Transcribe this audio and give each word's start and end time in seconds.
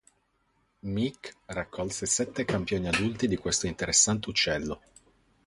Meek 0.81 1.31
raccolse 1.45 2.07
sette 2.07 2.43
campioni 2.43 2.87
adulti 2.87 3.27
di 3.27 3.37
questo 3.37 3.67
interessante 3.67 4.29
uccello. 4.31 4.81